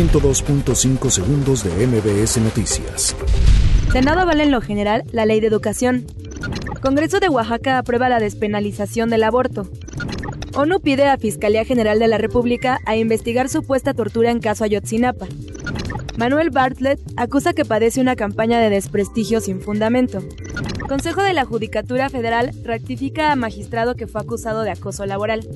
[0.00, 3.14] 102.5 segundos de MBS Noticias.
[3.92, 6.06] Senado avala en lo general la ley de educación.
[6.80, 9.68] Congreso de Oaxaca aprueba la despenalización del aborto.
[10.54, 15.26] ONU pide a Fiscalía General de la República a investigar supuesta tortura en caso Ayotzinapa.
[16.16, 20.20] Manuel Bartlett acusa que padece una campaña de desprestigio sin fundamento.
[20.90, 25.46] Consejo de la Judicatura Federal rectifica a magistrado que fue acusado de acoso laboral.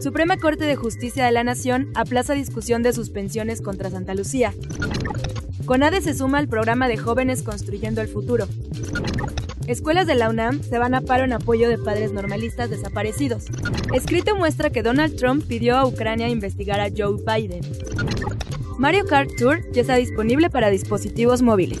[0.00, 4.54] Suprema Corte de Justicia de la Nación aplaza discusión de suspensiones contra Santa Lucía.
[5.66, 8.48] CONADE se suma al programa de jóvenes construyendo el futuro.
[9.66, 13.44] Escuelas de la UNAM se van a paro en apoyo de padres normalistas desaparecidos.
[13.92, 17.60] Escrito muestra que Donald Trump pidió a Ucrania investigar a Joe Biden.
[18.78, 21.80] Mario Kart Tour ya está disponible para dispositivos móviles.